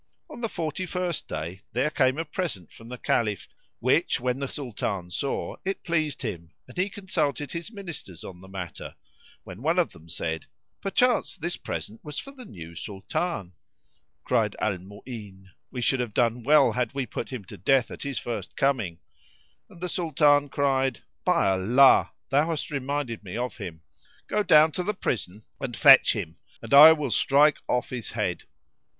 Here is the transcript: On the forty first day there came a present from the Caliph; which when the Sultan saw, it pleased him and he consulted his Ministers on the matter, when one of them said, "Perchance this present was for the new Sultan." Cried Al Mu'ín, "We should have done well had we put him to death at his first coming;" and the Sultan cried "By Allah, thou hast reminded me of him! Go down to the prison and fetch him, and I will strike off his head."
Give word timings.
On 0.31 0.41
the 0.41 0.49
forty 0.49 0.87
first 0.87 1.27
day 1.27 1.61
there 1.73 1.91
came 1.91 2.17
a 2.17 2.25
present 2.25 2.71
from 2.71 2.89
the 2.89 2.97
Caliph; 2.97 3.47
which 3.77 4.19
when 4.19 4.39
the 4.39 4.47
Sultan 4.47 5.11
saw, 5.11 5.57
it 5.63 5.83
pleased 5.83 6.23
him 6.23 6.49
and 6.67 6.75
he 6.75 6.89
consulted 6.89 7.51
his 7.51 7.69
Ministers 7.71 8.23
on 8.23 8.41
the 8.41 8.47
matter, 8.47 8.95
when 9.43 9.61
one 9.61 9.77
of 9.77 9.91
them 9.91 10.09
said, 10.09 10.47
"Perchance 10.81 11.35
this 11.37 11.55
present 11.55 12.03
was 12.03 12.17
for 12.17 12.31
the 12.31 12.45
new 12.45 12.73
Sultan." 12.73 13.53
Cried 14.23 14.55
Al 14.59 14.79
Mu'ín, 14.79 15.43
"We 15.69 15.81
should 15.81 15.99
have 15.99 16.15
done 16.15 16.41
well 16.41 16.71
had 16.71 16.93
we 16.95 17.05
put 17.05 17.29
him 17.31 17.43
to 17.45 17.55
death 17.57 17.91
at 17.91 18.01
his 18.01 18.17
first 18.17 18.55
coming;" 18.57 18.97
and 19.69 19.79
the 19.81 19.87
Sultan 19.87 20.49
cried 20.49 21.01
"By 21.23 21.47
Allah, 21.51 22.11
thou 22.31 22.49
hast 22.49 22.71
reminded 22.71 23.23
me 23.23 23.37
of 23.37 23.57
him! 23.57 23.83
Go 24.25 24.41
down 24.41 24.71
to 24.71 24.81
the 24.81 24.95
prison 24.95 25.43
and 25.59 25.77
fetch 25.77 26.13
him, 26.13 26.37
and 26.59 26.73
I 26.73 26.91
will 26.91 27.11
strike 27.11 27.59
off 27.67 27.91
his 27.91 28.09
head." 28.09 28.45